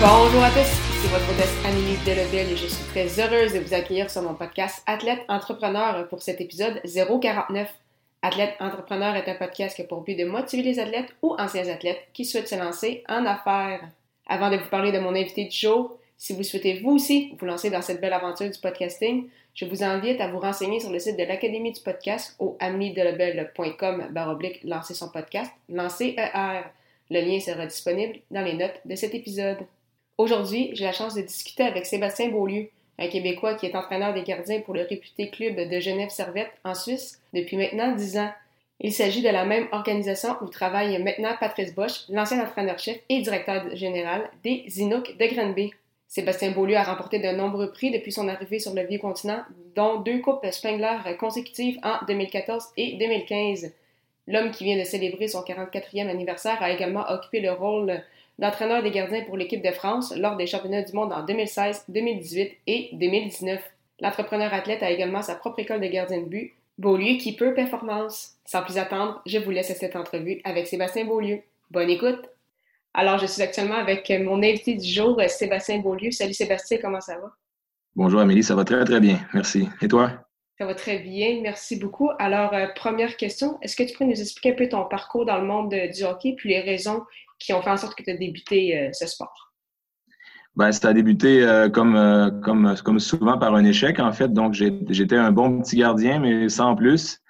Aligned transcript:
Bonjour 0.00 0.44
à 0.44 0.50
tous, 0.50 0.70
c'est 1.02 1.08
votre 1.08 1.28
hôtesse 1.28 1.56
Amélie 1.66 1.96
Delebel 2.06 2.52
et 2.52 2.56
je 2.56 2.68
suis 2.68 2.84
très 2.90 3.18
heureuse 3.18 3.52
de 3.52 3.58
vous 3.58 3.74
accueillir 3.74 4.08
sur 4.08 4.22
mon 4.22 4.34
podcast 4.34 4.80
Athlète 4.86 5.22
Entrepreneur 5.28 6.06
pour 6.06 6.22
cet 6.22 6.40
épisode 6.40 6.80
049. 6.84 7.68
Athlète 8.22 8.54
Entrepreneur 8.60 9.16
est 9.16 9.28
un 9.28 9.34
podcast 9.34 9.74
qui 9.74 9.82
a 9.82 9.86
pour 9.86 10.02
but 10.02 10.14
de 10.14 10.24
motiver 10.24 10.62
les 10.62 10.78
athlètes 10.78 11.08
ou 11.20 11.34
anciens 11.36 11.68
athlètes 11.68 11.98
qui 12.12 12.24
souhaitent 12.24 12.46
se 12.46 12.54
lancer 12.54 13.02
en 13.08 13.26
affaires. 13.26 13.88
Avant 14.28 14.50
de 14.50 14.58
vous 14.58 14.68
parler 14.68 14.92
de 14.92 15.00
mon 15.00 15.16
invité 15.16 15.46
du 15.46 15.56
jour, 15.56 15.98
si 16.16 16.32
vous 16.32 16.44
souhaitez 16.44 16.78
vous 16.78 16.92
aussi 16.92 17.34
vous 17.36 17.46
lancer 17.46 17.68
dans 17.68 17.82
cette 17.82 18.00
belle 18.00 18.12
aventure 18.12 18.48
du 18.48 18.58
podcasting, 18.60 19.26
je 19.52 19.64
vous 19.64 19.82
invite 19.82 20.20
à 20.20 20.28
vous 20.28 20.38
renseigner 20.38 20.78
sur 20.78 20.92
le 20.92 21.00
site 21.00 21.18
de 21.18 21.24
l'Académie 21.24 21.72
du 21.72 21.80
podcast 21.80 22.36
au 22.38 22.56
ameliedelebel.com 22.60 24.10
baroblique 24.12 24.62
lancer 24.62 24.94
son 24.94 25.08
podcast, 25.08 25.50
lancer 25.68 26.14
ER. 26.16 26.60
Le 27.10 27.20
lien 27.20 27.40
sera 27.40 27.66
disponible 27.66 28.20
dans 28.30 28.42
les 28.42 28.54
notes 28.54 28.80
de 28.84 28.94
cet 28.94 29.16
épisode. 29.16 29.58
Aujourd'hui, 30.18 30.70
j'ai 30.72 30.82
la 30.82 30.92
chance 30.92 31.14
de 31.14 31.22
discuter 31.22 31.62
avec 31.62 31.86
Sébastien 31.86 32.28
Beaulieu, 32.30 32.70
un 32.98 33.06
Québécois 33.06 33.54
qui 33.54 33.66
est 33.66 33.76
entraîneur 33.76 34.12
des 34.12 34.24
gardiens 34.24 34.58
pour 34.60 34.74
le 34.74 34.82
réputé 34.82 35.30
club 35.30 35.54
de 35.54 35.78
Genève-Servette 35.78 36.50
en 36.64 36.74
Suisse 36.74 37.22
depuis 37.32 37.56
maintenant 37.56 37.94
dix 37.94 38.18
ans. 38.18 38.32
Il 38.80 38.92
s'agit 38.92 39.22
de 39.22 39.28
la 39.28 39.44
même 39.44 39.68
organisation 39.70 40.30
où 40.42 40.48
travaille 40.48 41.00
maintenant 41.00 41.36
Patrice 41.38 41.72
Bosch, 41.72 42.08
l'ancien 42.08 42.42
entraîneur-chef 42.42 42.98
et 43.08 43.20
directeur 43.20 43.76
général 43.76 44.28
des 44.42 44.64
Inuks 44.80 45.16
de 45.16 45.34
Granby. 45.34 45.72
Sébastien 46.08 46.50
Beaulieu 46.50 46.76
a 46.76 46.82
remporté 46.82 47.20
de 47.20 47.28
nombreux 47.28 47.70
prix 47.70 47.92
depuis 47.92 48.10
son 48.10 48.26
arrivée 48.26 48.58
sur 48.58 48.74
le 48.74 48.84
vieux 48.84 48.98
continent, 48.98 49.42
dont 49.76 50.00
deux 50.00 50.18
coupes 50.18 50.44
Spengler 50.50 50.96
consécutives 51.20 51.78
en 51.84 52.04
2014 52.08 52.64
et 52.76 52.96
2015. 52.96 53.72
L'homme 54.26 54.50
qui 54.50 54.64
vient 54.64 54.78
de 54.78 54.84
célébrer 54.84 55.28
son 55.28 55.42
44e 55.42 56.08
anniversaire 56.08 56.60
a 56.60 56.72
également 56.72 57.08
occupé 57.08 57.38
le 57.38 57.52
rôle 57.52 58.02
d'entraîneur 58.38 58.82
des 58.82 58.90
gardiens 58.90 59.24
pour 59.24 59.36
l'équipe 59.36 59.64
de 59.64 59.72
France 59.72 60.14
lors 60.16 60.36
des 60.36 60.46
championnats 60.46 60.82
du 60.82 60.92
monde 60.92 61.12
en 61.12 61.24
2016, 61.24 61.84
2018 61.88 62.52
et 62.66 62.90
2019. 62.92 63.60
L'entrepreneur 64.00 64.54
athlète 64.54 64.82
a 64.82 64.90
également 64.90 65.22
sa 65.22 65.34
propre 65.34 65.58
école 65.58 65.80
de 65.80 65.86
gardien 65.86 66.20
de 66.20 66.26
but, 66.26 66.52
Beaulieu 66.78 67.18
Keeper 67.18 67.54
Performance. 67.54 68.36
Sans 68.44 68.62
plus 68.62 68.78
attendre, 68.78 69.20
je 69.26 69.38
vous 69.38 69.50
laisse 69.50 69.70
à 69.70 69.74
cette 69.74 69.96
entrevue 69.96 70.40
avec 70.44 70.68
Sébastien 70.68 71.04
Beaulieu. 71.04 71.40
Bonne 71.70 71.90
écoute! 71.90 72.28
Alors, 72.94 73.18
je 73.18 73.26
suis 73.26 73.42
actuellement 73.42 73.74
avec 73.74 74.10
mon 74.10 74.38
invité 74.38 74.74
du 74.74 74.88
jour, 74.88 75.20
Sébastien 75.28 75.78
Beaulieu. 75.78 76.10
Salut 76.10 76.34
Sébastien, 76.34 76.78
comment 76.80 77.00
ça 77.00 77.18
va? 77.18 77.32
Bonjour 77.94 78.20
Amélie, 78.20 78.44
ça 78.44 78.54
va 78.54 78.64
très 78.64 78.84
très 78.84 79.00
bien, 79.00 79.18
merci. 79.34 79.68
Et 79.82 79.88
toi? 79.88 80.27
Ça 80.58 80.66
va 80.66 80.74
très 80.74 80.98
bien, 80.98 81.40
merci 81.40 81.76
beaucoup. 81.76 82.10
Alors, 82.18 82.52
euh, 82.52 82.66
première 82.74 83.16
question, 83.16 83.58
est-ce 83.62 83.76
que 83.76 83.84
tu 83.84 83.92
pourrais 83.92 84.10
nous 84.10 84.20
expliquer 84.20 84.52
un 84.52 84.56
peu 84.56 84.68
ton 84.68 84.84
parcours 84.86 85.24
dans 85.24 85.38
le 85.38 85.46
monde 85.46 85.70
du 85.70 86.02
hockey, 86.02 86.34
puis 86.36 86.48
les 86.50 86.60
raisons 86.60 87.02
qui 87.38 87.52
ont 87.52 87.62
fait 87.62 87.70
en 87.70 87.76
sorte 87.76 87.96
que 87.96 88.02
tu 88.02 88.10
as 88.10 88.16
débuté 88.16 88.78
euh, 88.78 88.88
ce 88.92 89.06
sport? 89.06 89.52
Ben, 90.56 90.72
ça 90.72 90.88
a 90.88 90.92
débuté 90.92 91.44
euh, 91.44 91.68
comme, 91.68 91.94
euh, 91.94 92.30
comme, 92.42 92.74
comme 92.84 92.98
souvent 92.98 93.38
par 93.38 93.54
un 93.54 93.64
échec, 93.64 94.00
en 94.00 94.12
fait. 94.12 94.32
Donc, 94.32 94.54
j'étais 94.54 95.16
un 95.16 95.30
bon 95.30 95.60
petit 95.60 95.76
gardien, 95.76 96.18
mais 96.18 96.48
sans 96.48 96.74
plus. 96.74 97.20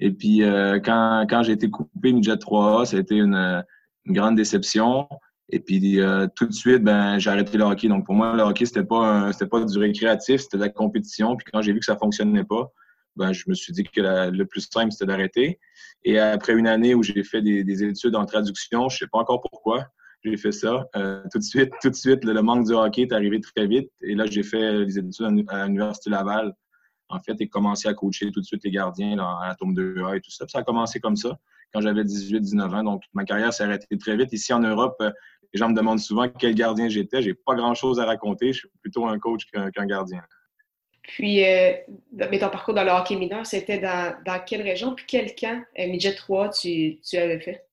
Et 0.00 0.12
puis, 0.12 0.42
quand, 0.84 1.26
quand 1.28 1.42
j'ai 1.42 1.52
été 1.52 1.68
coupé 1.68 2.12
midget 2.12 2.36
3A, 2.36 2.84
ça 2.84 2.96
a 2.96 3.00
été 3.00 3.16
une, 3.16 3.64
une 4.04 4.14
grande 4.14 4.36
déception. 4.36 5.08
Et 5.50 5.58
puis, 5.58 5.98
tout 6.36 6.46
de 6.46 6.52
suite, 6.52 6.84
ben, 6.84 7.18
j'ai 7.18 7.30
arrêté 7.30 7.58
le 7.58 7.64
hockey. 7.64 7.88
Donc, 7.88 8.06
pour 8.06 8.14
moi, 8.14 8.32
le 8.36 8.44
hockey, 8.44 8.64
c'était 8.64 8.84
pas, 8.84 9.32
c'était 9.32 9.48
pas 9.48 9.64
du 9.64 9.76
récréatif, 9.76 10.42
c'était 10.42 10.56
de 10.56 10.62
la 10.62 10.68
compétition. 10.68 11.36
Puis, 11.36 11.46
quand 11.52 11.62
j'ai 11.62 11.72
vu 11.72 11.80
que 11.80 11.84
ça 11.84 11.96
fonctionnait 11.96 12.44
pas, 12.44 12.70
ben, 13.18 13.32
je 13.32 13.44
me 13.48 13.54
suis 13.54 13.72
dit 13.72 13.82
que 13.82 14.00
le 14.00 14.44
plus 14.46 14.68
simple, 14.70 14.92
c'était 14.92 15.06
d'arrêter. 15.06 15.58
Et 16.04 16.18
après 16.18 16.52
une 16.54 16.68
année 16.68 16.94
où 16.94 17.02
j'ai 17.02 17.24
fait 17.24 17.42
des, 17.42 17.84
études 17.84 18.14
en 18.14 18.24
traduction, 18.24 18.88
je 18.88 18.94
ne 18.94 18.98
sais 18.98 19.06
pas 19.10 19.18
encore 19.18 19.40
pourquoi, 19.40 19.88
j'ai 20.24 20.36
fait 20.36 20.52
ça. 20.52 20.86
Euh, 20.96 21.22
tout 21.32 21.38
de 21.38 21.44
suite, 21.44 21.72
tout 21.82 21.90
de 21.90 21.94
suite, 21.94 22.24
le, 22.24 22.40
manque 22.42 22.66
du 22.66 22.72
hockey 22.72 23.02
est 23.02 23.12
arrivé 23.12 23.40
très 23.40 23.66
vite. 23.66 23.90
Et 24.00 24.14
là, 24.14 24.26
j'ai 24.26 24.44
fait 24.44 24.84
les 24.84 24.98
études 24.98 25.44
à 25.48 25.66
l'Université 25.66 26.10
Laval, 26.10 26.54
en 27.08 27.18
fait, 27.18 27.36
et 27.40 27.48
commencé 27.48 27.88
à 27.88 27.94
coacher 27.94 28.30
tout 28.30 28.40
de 28.40 28.46
suite 28.46 28.62
les 28.64 28.70
gardiens 28.70 29.16
là, 29.16 29.38
à 29.42 29.54
tombe 29.56 29.76
2A 29.76 30.16
et 30.16 30.20
tout 30.20 30.30
ça. 30.30 30.46
ça 30.46 30.60
a 30.60 30.62
commencé 30.62 31.00
comme 31.00 31.16
ça 31.16 31.38
quand 31.72 31.80
j'avais 31.80 32.04
18-19 32.04 32.74
ans. 32.74 32.84
Donc, 32.84 33.02
ma 33.14 33.24
carrière 33.24 33.52
s'est 33.52 33.64
arrêtée 33.64 33.98
très 33.98 34.16
vite. 34.16 34.32
Ici, 34.32 34.52
en 34.52 34.60
Europe, 34.60 34.96
euh, 35.00 35.10
les 35.52 35.58
gens 35.58 35.68
me 35.68 35.74
demandent 35.74 36.00
souvent 36.00 36.28
quel 36.28 36.54
gardien 36.54 36.88
j'étais. 36.88 37.20
J'ai 37.20 37.34
pas 37.34 37.54
grand-chose 37.56 37.98
à 37.98 38.04
raconter. 38.04 38.52
Je 38.52 38.60
suis 38.60 38.68
plutôt 38.80 39.06
un 39.06 39.18
coach 39.18 39.46
qu'un 39.46 39.86
gardien. 39.86 40.22
Puis, 41.08 41.42
euh, 41.42 41.72
mais 42.12 42.38
ton 42.38 42.50
parcours 42.50 42.74
dans 42.74 42.84
le 42.84 42.90
hockey 42.90 43.16
mineur, 43.16 43.46
c'était 43.46 43.78
dans, 43.78 44.44
quelle 44.46 44.60
région? 44.60 44.94
Puis 44.94 45.06
quel 45.08 45.34
camp, 45.34 45.64
euh, 45.78 45.86
Midget 45.88 46.14
3, 46.14 46.50
tu, 46.50 47.00
tu 47.00 47.16
avais 47.16 47.40
fait? 47.40 47.64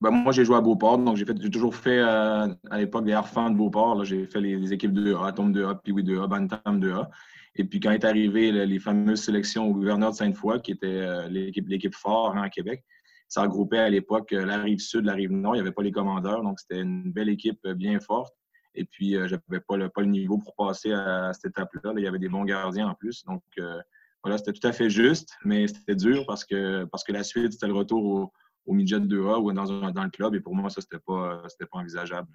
Ben, 0.00 0.10
moi, 0.10 0.32
j'ai 0.32 0.44
joué 0.44 0.56
à 0.56 0.60
Beauport, 0.60 0.98
donc 0.98 1.16
j'ai 1.16 1.24
toujours 1.24 1.76
fait 1.76 2.00
euh, 2.00 2.48
à 2.70 2.78
l'époque 2.78 3.04
des 3.04 3.14
enfants 3.14 3.50
de 3.50 3.56
Beauport. 3.56 4.04
J'ai 4.04 4.26
fait 4.26 4.40
les, 4.40 4.72
équipes 4.72 4.94
2A, 4.94 5.28
Atom 5.28 5.52
2A, 5.52 5.80
Piwi 5.80 6.02
2A, 6.02 6.26
Bantam 6.26 6.80
2A. 6.80 7.08
Et 7.54 7.64
puis 7.64 7.78
quand 7.78 7.92
est 7.92 8.04
arrivé 8.04 8.50
les, 8.50 8.78
fameuses 8.80 9.22
sélections 9.22 9.68
au 9.68 9.74
gouverneur 9.74 10.10
de 10.10 10.16
Sainte-Foy, 10.16 10.60
qui 10.60 10.72
était 10.72 10.86
euh, 10.88 11.28
l'équipe 11.28 11.94
fort 11.94 12.36
hein, 12.36 12.46
en 12.46 12.48
Québec, 12.48 12.82
ça 13.28 13.42
regroupait 13.42 13.78
à 13.78 13.88
l'époque 13.88 14.32
la 14.32 14.58
rive 14.58 14.80
sud, 14.80 15.04
la 15.04 15.14
rive 15.14 15.30
nord. 15.30 15.54
Il 15.54 15.58
n'y 15.58 15.62
avait 15.62 15.72
pas 15.72 15.84
les 15.84 15.92
commandeurs, 15.92 16.42
donc 16.42 16.58
c'était 16.58 16.80
une 16.82 17.12
belle 17.12 17.28
équipe 17.28 17.64
bien 17.68 18.00
forte. 18.00 18.34
Et 18.74 18.84
puis, 18.84 19.16
euh, 19.16 19.28
je 19.28 19.36
n'avais 19.48 19.60
pas 19.60 19.76
le, 19.76 20.06
niveau 20.06 20.38
pour 20.38 20.54
passer 20.54 20.92
à, 20.92 21.32
cette 21.32 21.50
étape-là. 21.50 21.92
Il 21.96 22.02
y 22.02 22.06
avait 22.06 22.18
des 22.18 22.28
bons 22.28 22.44
gardiens 22.44 22.88
en 22.88 22.94
plus. 22.94 23.24
Donc, 23.24 23.42
euh, 23.58 23.80
voilà, 24.22 24.38
c'était 24.38 24.52
tout 24.52 24.66
à 24.66 24.72
fait 24.72 24.88
juste, 24.88 25.36
mais 25.44 25.66
c'était 25.66 25.96
dur 25.96 26.24
parce 26.26 26.44
que, 26.44 26.84
parce 26.84 27.04
que 27.04 27.12
la 27.12 27.24
suite, 27.24 27.52
c'était 27.52 27.66
le 27.66 27.74
retour 27.74 28.04
au, 28.04 28.32
au 28.66 28.72
midget 28.72 28.98
2A 28.98 29.40
ou 29.40 29.52
dans, 29.52 29.64
le 29.64 30.10
club. 30.10 30.34
Et 30.34 30.40
pour 30.40 30.54
moi, 30.54 30.70
ça, 30.70 30.80
c'était 30.80 31.02
pas, 31.04 31.42
pas 31.42 31.78
envisageable. 31.78 32.28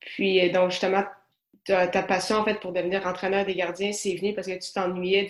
Puis, 0.00 0.40
euh, 0.40 0.52
donc, 0.52 0.70
justement, 0.70 1.04
ta, 1.64 2.02
passion, 2.02 2.36
en 2.36 2.44
fait, 2.44 2.60
pour 2.60 2.72
devenir 2.72 3.06
entraîneur 3.06 3.44
des 3.44 3.54
gardiens, 3.54 3.92
c'est 3.92 4.14
venu 4.14 4.34
parce 4.34 4.46
que 4.46 4.58
tu 4.58 4.72
t'ennuyais 4.72 5.26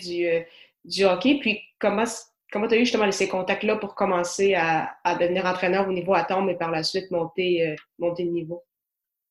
du, 0.85 1.05
hockey. 1.05 1.39
Puis, 1.39 1.61
comment 1.79 2.05
comment 2.51 2.67
tu 2.67 2.73
as 2.73 2.77
eu 2.77 2.85
justement 2.85 3.11
ces 3.11 3.27
contacts-là 3.27 3.75
pour 3.75 3.93
commencer 3.93 4.55
à, 4.55 4.97
à, 5.03 5.15
devenir 5.15 5.45
entraîneur 5.45 5.87
au 5.87 5.91
niveau 5.91 6.15
atome 6.15 6.49
et 6.49 6.55
par 6.55 6.71
la 6.71 6.81
suite 6.81 7.11
monter, 7.11 7.75
monter 7.99 8.23
le 8.23 8.31
niveau? 8.31 8.63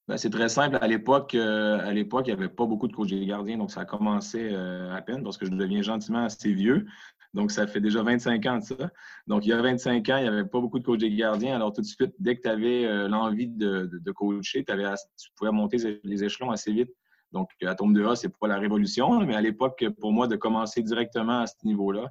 Ben, 0.09 0.17
c'est 0.17 0.31
très 0.31 0.49
simple. 0.49 0.79
À 0.81 0.87
l'époque, 0.87 1.35
euh, 1.35 1.79
à 1.81 1.93
l'époque, 1.93 2.27
il 2.29 2.35
n'y 2.35 2.41
avait 2.41 2.49
pas 2.49 2.65
beaucoup 2.65 2.89
de 2.89 2.95
coachs 2.95 3.11
des 3.11 3.27
gardiens, 3.27 3.59
donc 3.59 3.71
ça 3.71 3.83
a 3.83 3.85
commencé 3.85 4.49
euh, 4.53 4.91
à 4.95 5.03
peine 5.03 5.23
parce 5.23 5.37
que 5.37 5.45
je 5.45 5.51
deviens 5.51 5.83
gentiment 5.83 6.25
assez 6.25 6.51
vieux. 6.55 6.87
Donc, 7.35 7.51
ça 7.51 7.67
fait 7.67 7.81
déjà 7.83 8.03
25 8.03 8.47
ans 8.47 8.57
de 8.57 8.65
ça. 8.65 8.91
Donc, 9.27 9.45
il 9.45 9.51
y 9.51 9.53
a 9.53 9.61
25 9.61 10.09
ans, 10.09 10.17
il 10.17 10.23
n'y 10.23 10.29
avait 10.29 10.47
pas 10.47 10.61
beaucoup 10.61 10.79
de 10.79 10.85
coachs 10.85 10.99
des 10.99 11.15
gardiens. 11.15 11.57
Alors, 11.57 11.75
tout 11.75 11.83
de 11.83 11.87
suite, 11.87 12.15
dès 12.19 12.37
que 12.37 12.41
tu 12.41 12.49
avais 12.49 12.87
euh, 12.87 13.07
l'envie 13.07 13.49
de, 13.49 14.11
coacher, 14.13 14.65
tu 14.65 15.31
pouvais 15.37 15.53
monter 15.53 16.01
les 16.03 16.25
échelons 16.25 16.51
assez 16.51 16.73
vite. 16.73 16.91
Donc, 17.33 17.51
à 17.63 17.75
tombe 17.75 17.95
de 17.95 18.03
A, 18.07 18.17
c'est 18.17 18.35
pas 18.35 18.49
la 18.49 18.59
révolution, 18.59 19.21
mais 19.21 19.37
à 19.37 19.43
l'époque, 19.43 19.85
pour 20.01 20.13
moi, 20.13 20.27
de 20.27 20.37
commencer 20.37 20.83
directement 20.83 21.41
à 21.41 21.47
ce 21.47 21.55
niveau-là, 21.65 22.11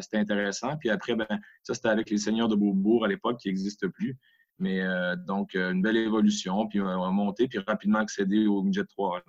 c'était 0.00 0.16
intéressant. 0.16 0.78
Puis 0.78 0.88
après, 0.88 1.14
ben, 1.14 1.26
ça, 1.62 1.74
c'était 1.74 1.88
avec 1.88 2.08
les 2.08 2.16
seigneurs 2.16 2.48
de 2.48 2.56
Beaubourg 2.56 3.04
à 3.04 3.08
l'époque 3.08 3.38
qui 3.38 3.48
n'existent 3.48 3.88
plus. 3.90 4.16
Mais 4.58 4.80
euh, 4.80 5.16
donc, 5.16 5.54
euh, 5.54 5.72
une 5.72 5.82
belle 5.82 5.96
évolution, 5.96 6.66
puis 6.66 6.80
on 6.80 6.84
va 6.84 7.10
monter, 7.10 7.46
puis 7.48 7.58
rapidement 7.66 7.98
accéder 7.98 8.46
au 8.46 8.62
Midget 8.62 8.84
3. 8.84 9.22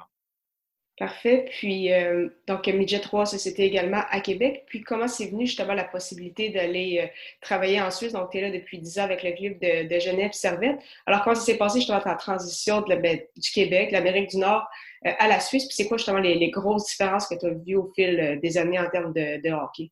Parfait. 0.97 1.45
Puis, 1.59 1.93
euh, 1.93 2.27
donc, 2.47 2.65
Midget 2.67 3.01
3, 3.01 3.27
ça 3.27 3.37
c'était 3.37 3.67
également 3.67 4.01
à 4.09 4.19
Québec. 4.19 4.63
Puis, 4.67 4.81
comment 4.81 5.07
c'est 5.07 5.27
venu 5.27 5.45
justement 5.45 5.73
la 5.73 5.83
possibilité 5.83 6.49
d'aller 6.49 7.11
travailler 7.41 7.79
en 7.81 7.91
Suisse? 7.91 8.13
Donc, 8.13 8.31
tu 8.31 8.37
es 8.37 8.41
là 8.41 8.51
depuis 8.51 8.79
10 8.79 8.99
ans 8.99 9.03
avec 9.03 9.21
le 9.21 9.33
club 9.33 9.59
de, 9.59 9.93
de 9.93 9.99
Genève-Servette. 9.99 10.79
Alors, 11.05 11.23
comment 11.23 11.35
ça 11.35 11.41
s'est 11.41 11.57
passé 11.57 11.79
justement 11.79 11.99
ta 11.99 12.15
transition 12.15 12.81
ben, 12.81 13.19
du 13.35 13.51
Québec, 13.51 13.89
de 13.89 13.93
l'Amérique 13.93 14.31
du 14.31 14.37
Nord 14.37 14.65
à 15.03 15.27
la 15.27 15.39
Suisse? 15.39 15.65
Puis, 15.65 15.75
c'est 15.75 15.87
quoi 15.87 15.97
justement 15.97 16.19
les, 16.19 16.49
grosses 16.49 16.87
différences 16.87 17.27
que 17.27 17.35
tu 17.35 17.45
as 17.45 17.53
vues 17.53 17.75
au 17.75 17.91
fil 17.95 18.39
des 18.41 18.57
années 18.57 18.79
en 18.79 18.89
termes 18.89 19.13
de 19.13 19.51
hockey? 19.51 19.91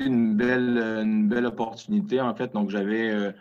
Une 0.00 0.36
belle, 0.36 0.78
une 0.78 1.28
belle 1.28 1.46
opportunité, 1.46 2.20
en 2.20 2.34
fait. 2.34 2.52
Donc, 2.52 2.70
j'avais 2.70 3.10
euh, 3.10 3.32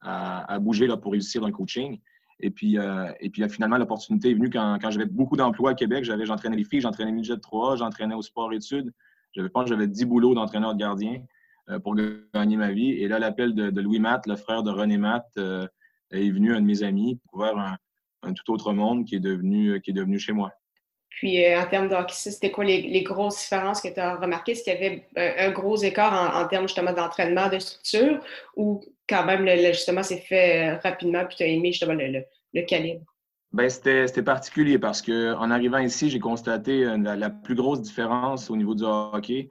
à, 0.00 0.58
bouger 0.58 0.86
là, 0.86 0.96
pour 0.96 1.12
réussir 1.12 1.40
dans 1.40 1.46
le 1.46 1.52
coaching. 1.52 1.98
Et 2.40 2.50
puis, 2.50 2.78
euh, 2.78 3.12
et 3.20 3.30
puis 3.30 3.46
finalement, 3.48 3.78
l'opportunité 3.78 4.30
est 4.30 4.34
venue 4.34 4.50
quand, 4.50 4.78
quand 4.80 4.90
j'avais 4.90 5.06
beaucoup 5.06 5.36
d'emplois 5.36 5.70
à 5.70 5.74
Québec. 5.74 6.04
J'entraînais 6.04 6.56
les 6.56 6.64
filles, 6.64 6.80
j'entraînais 6.80 7.12
midget 7.12 7.36
3, 7.36 7.76
j'entraînais 7.76 8.14
au 8.14 8.22
sport-études. 8.22 8.92
J'avais, 9.32 9.48
pas 9.48 9.66
j'avais 9.66 9.88
10 9.88 10.04
boulots 10.06 10.34
d'entraîneur 10.34 10.74
de 10.74 10.78
gardien 10.78 11.22
euh, 11.68 11.78
pour 11.78 11.96
gagner 12.32 12.56
ma 12.56 12.70
vie. 12.70 12.90
Et 12.92 13.08
là, 13.08 13.18
l'appel 13.18 13.54
de, 13.54 13.80
Louis 13.80 13.98
Matt, 13.98 14.26
le 14.26 14.36
frère 14.36 14.62
de 14.62 14.70
René 14.70 14.98
Matt, 14.98 15.26
est 16.10 16.30
venu, 16.30 16.54
un 16.54 16.60
de 16.60 16.66
mes 16.66 16.82
amis, 16.84 17.16
pour 17.16 17.40
ouvrir 17.40 17.58
un, 17.58 17.76
un 18.22 18.32
tout 18.32 18.50
autre 18.52 18.72
monde 18.72 19.04
qui 19.04 19.16
est 19.16 19.20
devenu, 19.20 19.80
qui 19.82 19.90
est 19.90 19.94
devenu 19.94 20.18
chez 20.18 20.32
moi. 20.32 20.52
Puis, 21.18 21.44
euh, 21.44 21.60
en 21.60 21.66
termes 21.66 21.88
de 21.88 21.96
c'était 22.10 22.52
quoi 22.52 22.64
les, 22.64 23.02
grosses 23.02 23.40
différences 23.40 23.80
que 23.80 23.88
tu 23.88 23.98
as 23.98 24.14
remarquées? 24.14 24.52
Est-ce 24.52 24.62
qu'il 24.62 24.72
y 24.72 24.76
avait 24.76 25.04
un, 25.16 25.50
gros 25.50 25.76
écart 25.76 26.36
en, 26.36 26.46
termes 26.46 26.68
justement 26.68 26.92
d'entraînement, 26.92 27.48
de 27.48 27.58
structure, 27.58 28.20
ou 28.54 28.84
quand 29.08 29.24
même, 29.24 29.48
justement, 29.72 30.04
c'est 30.04 30.18
fait 30.18 30.68
euh, 30.68 30.76
rapidement, 30.76 31.24
puis 31.26 31.36
tu 31.38 31.42
as 31.42 31.48
aimé 31.48 31.72
justement 31.72 31.94
le, 31.94 32.62
calibre? 32.62 33.04
Ben, 33.52 33.68
c'était 33.68 34.22
particulier 34.22 34.78
parce 34.78 35.02
qu'en 35.02 35.50
arrivant 35.50 35.78
ici, 35.78 36.08
j'ai 36.08 36.20
constaté 36.20 36.84
euh, 36.84 36.96
la, 36.96 37.30
plus 37.30 37.56
grosse 37.56 37.82
différence 37.82 38.48
au 38.48 38.56
niveau 38.56 38.76
du 38.76 38.84
hockey, 38.84 39.48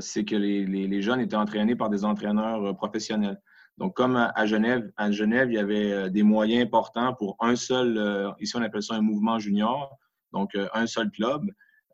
c'est 0.00 0.24
que 0.24 0.36
les, 0.36 1.02
jeunes 1.02 1.20
étaient 1.20 1.34
entraînés 1.34 1.74
par 1.74 1.90
des 1.90 2.04
entraîneurs 2.04 2.76
professionnels. 2.76 3.40
Donc, 3.78 3.96
comme 3.96 4.14
à 4.14 4.46
Genève, 4.46 4.92
à 4.96 5.10
Genève, 5.10 5.50
il 5.50 5.54
y 5.54 5.58
avait 5.58 6.08
des 6.08 6.22
moyens 6.22 6.62
importants 6.62 7.14
pour 7.14 7.36
un 7.40 7.56
seul, 7.56 8.32
ici 8.38 8.54
on 8.56 8.62
appelle 8.62 8.84
ça 8.84 8.94
un 8.94 9.00
mouvement 9.00 9.40
junior, 9.40 9.98
donc 10.34 10.54
euh, 10.54 10.68
un 10.74 10.86
seul 10.86 11.10
club. 11.10 11.42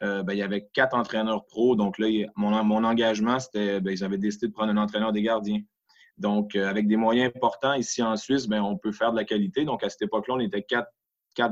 Euh, 0.03 0.23
ben, 0.23 0.33
il 0.33 0.39
y 0.39 0.43
avait 0.43 0.67
quatre 0.73 0.97
entraîneurs 0.97 1.45
pro. 1.45 1.77
Donc 1.77 1.99
là, 1.99 2.09
mon, 2.35 2.85
engagement, 2.85 3.39
c'était, 3.39 3.81
ben, 3.81 3.93
ils 3.93 4.03
avaient 4.03 4.19
décidé 4.19 4.49
de 4.49 4.53
prendre 4.53 4.73
un 4.73 4.77
entraîneur 4.79 5.13
des 5.13 5.23
gardiens. 5.23 5.61
Donc, 6.17 6.57
euh, 6.57 6.69
avec 6.69 6.89
des 6.89 6.97
moyens 6.97 7.31
importants 7.35 7.75
ici 7.75 8.03
en 8.03 8.17
Suisse, 8.17 8.47
ben, 8.47 8.63
on 8.63 8.77
peut 8.77 8.93
faire 8.93 9.13
de 9.13 9.17
la 9.17 9.25
qualité. 9.25 9.65
Donc, 9.65 9.85
à 9.85 9.91
cette 9.91 10.03
époque-là, 10.03 10.35
on 10.35 10.41
était 10.41 10.63
quatre, 10.63 10.91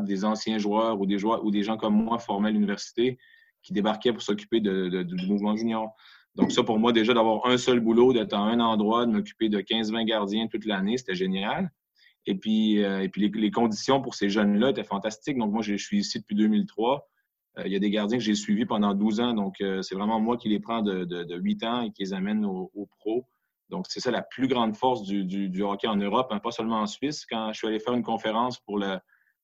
des 0.05 0.25
anciens 0.25 0.58
joueurs 0.58 1.00
ou 1.00 1.06
des 1.06 1.62
gens 1.62 1.76
comme 1.76 1.94
moi 1.94 2.19
formés 2.19 2.49
à 2.49 2.50
l'université 2.50 3.19
qui 3.62 3.73
débarquaient 3.73 4.12
pour 4.12 4.20
s'occuper 4.20 4.61
du 4.61 5.26
mouvement 5.26 5.56
junior. 5.56 5.94
Donc, 6.35 6.52
ça, 6.52 6.62
pour 6.62 6.79
moi, 6.79 6.93
déjà, 6.93 7.14
d'avoir 7.14 7.46
un 7.46 7.56
seul 7.56 7.81
boulot, 7.81 8.12
d'être 8.12 8.35
à 8.35 8.38
un 8.38 8.61
endroit, 8.61 9.06
de 9.06 9.12
m'occuper 9.12 9.49
de 9.49 9.61
15-20 9.61 10.05
gardiens 10.05 10.46
toute 10.49 10.67
l'année, 10.67 10.99
c'était 10.99 11.14
génial. 11.14 11.70
Et 12.28 12.34
puis, 12.34 12.84
euh, 12.84 13.02
et 13.02 13.08
puis 13.08 13.30
les, 13.30 13.50
conditions 13.50 14.02
pour 14.02 14.14
ces 14.14 14.28
jeunes-là 14.28 14.69
étaient 14.69 14.84
fantastiques. 14.84 15.38
Donc, 15.38 15.50
moi, 15.50 15.62
je, 15.62 15.76
suis 15.76 16.00
ici 16.00 16.19
depuis 16.19 16.36
2003. 16.36 17.08
Euh, 17.56 17.62
il 17.64 17.72
y 17.72 17.76
a 17.76 17.78
des 17.78 17.88
gardiens 17.88 18.19
que 18.19 18.22
j'ai 18.22 18.34
suivis 18.34 18.66
pendant 18.66 18.92
12 18.92 19.20
ans. 19.20 19.32
Donc, 19.32 19.62
euh, 19.62 19.80
c'est 19.80 19.94
vraiment 19.94 20.20
moi 20.20 20.36
qui 20.36 20.50
les 20.50 20.60
prends 20.60 20.82
de, 20.82 21.04
de, 21.04 21.36
8 21.36 21.64
ans 21.64 21.80
et 21.80 21.90
qui 21.90 22.02
les 22.02 22.12
amène 22.12 22.44
au, 22.44 22.70
pro. 22.98 23.26
Donc, 23.70 23.86
c'est 23.88 24.00
ça 24.00 24.10
la 24.10 24.20
plus 24.20 24.46
grande 24.46 24.76
force 24.76 25.04
du, 25.04 25.62
hockey 25.62 25.88
en 25.88 25.96
Europe, 25.96 26.28
hein, 26.30 26.38
pas 26.38 26.50
seulement 26.50 26.80
en 26.82 26.86
Suisse. 26.86 27.25
Quand 27.25 27.50
je 27.54 27.58
suis 27.58 27.66
allé 27.66 27.80
faire 27.80 27.94
une 27.94 28.02
conférence 28.02 28.58
pour 28.60 28.78
le 28.78 28.98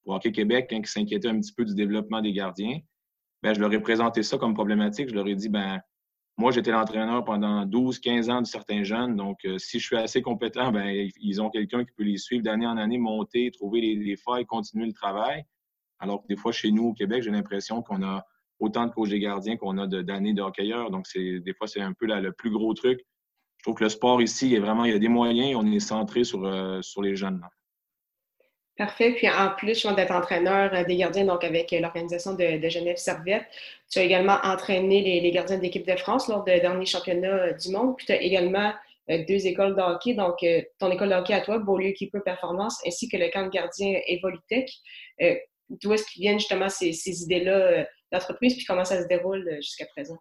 Hockey 0.05 0.33
Québec, 0.33 0.71
hein, 0.71 0.83
qui 0.83 0.91
s'inquiétait 0.91 1.29
un 1.29 1.41
petit 1.41 1.55
peu 1.55 1.65
du 1.65 1.75
développement 1.75 2.21
des 2.21 2.35
gardiens, 2.35 2.81
ben, 3.43 3.55
je 3.55 3.61
leur 3.61 3.73
ai 3.73 3.81
présenté 3.81 4.23
ça 4.23 4.37
comme 4.37 4.53
problématique. 4.53 5.09
Je 5.09 5.15
leur 5.15 5.27
ai 5.27 5.35
dit, 5.35 5.49
ben, 5.49 5.81
moi, 6.37 6.51
j'étais 6.51 6.73
l'entraîneur 6.73 7.25
pendant 7.25 7.65
12, 7.65 8.01
15 8.01 8.29
ans 8.29 8.43
de 8.43 8.47
certains 8.47 8.83
jeunes. 8.83 9.15
Donc, 9.15 9.45
euh, 9.45 9.57
si 9.59 9.79
je 9.79 9.87
suis 9.87 9.97
assez 9.97 10.21
compétent, 10.21 10.73
ben, 10.73 11.09
ils 11.21 11.41
ont 11.41 11.49
quelqu'un 11.49 11.85
qui 11.85 11.93
peut 11.97 12.03
les 12.03 12.17
suivre 12.17 12.43
d'année 12.43 12.67
en 12.67 12.77
année, 12.77 12.99
monter, 12.99 13.53
trouver 13.53 13.81
les, 13.81 14.17
failles, 14.17 14.45
continuer 14.45 14.87
le 14.87 14.93
travail. 14.93 15.45
Alors 16.01 16.23
que 16.23 16.27
des 16.27 16.37
fois, 16.37 16.51
chez 16.51 16.73
nous, 16.73 16.89
au 16.89 16.93
Québec, 16.93 17.23
j'ai 17.23 17.31
l'impression 17.31 17.83
qu'on 17.83 18.03
a 18.03 18.27
autant 18.59 18.87
de 18.87 18.91
coachs 18.91 19.13
et 19.13 19.21
gardiens 19.21 19.57
qu'on 19.57 19.79
a 19.79 19.87
d'années 19.87 20.35
de, 20.35 20.43
hockeyeurs. 20.43 20.91
Donc, 20.91 21.07
des 21.15 21.55
fois, 21.57 21.69
c'est 21.69 21.81
un 21.81 21.93
peu 21.93 22.07
le 22.07 22.33
plus 22.33 22.51
gros 22.51 22.75
truc. 22.75 23.01
Je 23.59 23.63
trouve 23.63 23.77
que 23.77 23.85
le 23.85 23.91
sport 23.91 24.21
ici, 24.21 24.47
il 24.47 24.53
y 24.53 24.57
a 24.57 24.61
vraiment 24.61 24.85
il 24.85 24.93
y 24.93 24.95
a 24.95 24.99
des 24.99 25.09
moyens. 25.09 25.57
On 25.57 25.71
est 25.71 25.79
centré 25.79 26.25
sur, 26.25 26.45
euh, 26.45 26.83
sur 26.83 27.01
les 27.01 27.15
jeunes. 27.15 27.41
Parfait. 28.77 29.13
Puis 29.13 29.29
en 29.29 29.51
plus, 29.51 29.87
d'être 29.87 30.11
entraîneur 30.11 30.75
euh, 30.75 30.83
des 30.83 30.97
gardiens, 30.97 31.25
donc 31.25 31.45
avec 31.45 31.73
euh, 31.73 31.79
l'organisation 31.79 32.35
de, 32.35 32.69
Genève 32.69 32.97
Servette, 32.97 33.45
tu 33.89 34.01
as 34.01 34.03
également 34.03 34.39
entraîné 34.43 35.21
les, 35.21 35.31
gardiens 35.31 35.59
de 35.59 35.63
l'équipe 35.63 35.87
de 35.87 35.95
France 35.97 36.27
lors 36.27 36.43
des 36.43 36.59
derniers 36.59 36.87
championnats 36.87 37.29
euh, 37.29 37.53
du 37.53 37.71
monde. 37.71 37.97
Puis 37.97 38.07
tu 38.07 38.13
as 38.13 38.21
également 38.21 38.73
deux 39.29 39.47
écoles 39.47 39.77
de 39.77 39.83
hockey, 39.83 40.15
donc 40.15 40.37
ton 40.79 40.91
école 40.91 41.11
de 41.11 41.15
hockey 41.15 41.35
à 41.35 41.43
toi, 41.43 41.59
Beaulieu 41.59 41.93
Keeper 41.93 42.23
Performance, 42.25 42.81
ainsi 42.87 43.07
que 43.07 43.19
le 43.19 43.31
camp 43.31 43.45
de 43.45 43.51
gardien 43.51 44.01
Evolutech. 44.07 44.71
D'où 45.69 45.93
est-ce 45.93 46.07
qu'ils 46.07 46.23
viennent 46.23 46.39
justement 46.39 46.71
ces, 46.71 47.23
idées-là 47.23 47.87
d'entreprise, 48.11 48.57
puis 48.57 48.65
comment 48.65 48.87
ça 48.87 49.03
se 49.03 49.07
déroule 49.07 49.47
jusqu'à 49.57 49.85
présent? 49.95 50.17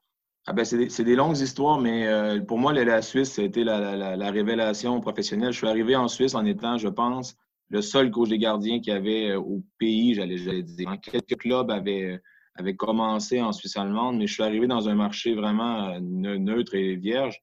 Ah 0.48 0.52
ben 0.52 0.66
c'est 0.66 1.04
des, 1.06 1.16
longues 1.16 1.38
histoires, 1.38 1.80
mais 1.80 2.42
pour 2.46 2.58
moi, 2.58 2.74
la, 2.74 3.02
Suisse, 3.02 3.32
c'était 3.32 3.64
la, 3.64 4.18
la, 4.18 4.32
révélation 4.32 5.00
professionnelle. 5.00 5.54
Je 5.54 5.60
suis 5.60 5.68
arrivé 5.68 5.96
en 5.96 6.10
Suisse 6.10 6.36
en 6.36 6.46
étant, 6.46 6.78
je 6.78 6.90
pense, 6.90 7.38
le 7.70 7.82
seul 7.82 8.12
coach 8.12 8.30
des 8.30 8.38
gardiens 8.38 8.80
qu'il 8.80 8.94
y 8.94 8.96
avait 8.96 9.32
euh, 9.32 9.40
au 9.40 9.64
pays, 9.80 10.14
j'allais 10.14 10.64
dire. 10.64 10.96
Quelques 11.02 11.38
clubs 11.38 11.72
avaient, 11.72 12.04
euh, 12.04 12.18
avaient 12.56 12.76
commencé 12.76 13.42
en 13.42 13.52
Suisse 13.52 13.78
allemande, 13.78 14.18
mais 14.18 14.28
je 14.28 14.34
suis 14.34 14.44
arrivé 14.44 14.68
dans 14.68 14.90
un 14.90 14.96
marché 14.96 15.34
vraiment 15.34 15.90
euh, 15.90 16.00
neutre 16.00 16.76
et 16.76 16.96
vierge. 16.96 17.40